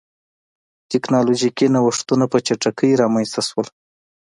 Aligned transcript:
ټکنالوژیکي 0.91 1.67
نوښتونه 1.73 2.25
په 2.31 2.37
چټکۍ 2.45 2.91
رامنځته 3.01 3.41
شول. 3.47 3.67